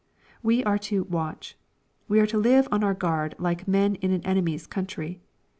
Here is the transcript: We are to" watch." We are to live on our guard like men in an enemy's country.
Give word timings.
We 0.41 0.63
are 0.63 0.79
to" 0.79 1.03
watch." 1.11 1.55
We 2.07 2.19
are 2.19 2.25
to 2.25 2.39
live 2.39 2.67
on 2.71 2.83
our 2.83 2.95
guard 2.95 3.35
like 3.37 3.67
men 3.67 3.93
in 4.01 4.09
an 4.09 4.25
enemy's 4.25 4.65
country. 4.65 5.21